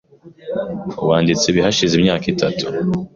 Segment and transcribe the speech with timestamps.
[1.07, 2.63] Wanditse ibi hashize imyaka itatu.